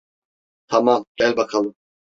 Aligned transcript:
Tamam, 0.67 1.05
gel 1.17 1.37
bakalım. 1.37 1.75